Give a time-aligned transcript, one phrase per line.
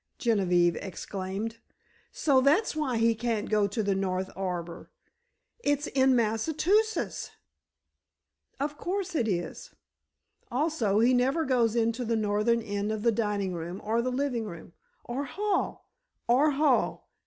[0.17, 1.59] Genevieve exclaimed.
[2.11, 7.29] "So that's why he can't go to the north arbor—it's in Massachusetts!"
[8.59, 9.75] "Of course it is.
[10.49, 14.45] Also, he never goes into the northern end of the dining room or the living
[14.45, 15.87] room." "Or hall."
[16.27, 17.07] "Or hall.